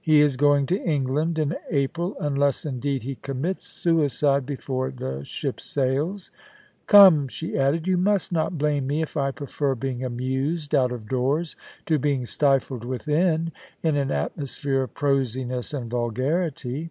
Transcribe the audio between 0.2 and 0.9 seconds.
is going to